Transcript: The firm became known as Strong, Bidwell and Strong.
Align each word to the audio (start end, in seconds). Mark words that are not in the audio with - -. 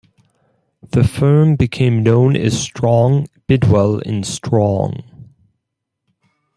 The 0.93 1.03
firm 1.03 1.55
became 1.57 2.01
known 2.01 2.35
as 2.35 2.59
Strong, 2.59 3.27
Bidwell 3.45 4.01
and 4.03 4.25
Strong. 4.25 5.03